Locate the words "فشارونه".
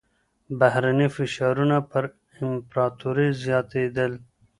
1.15-1.77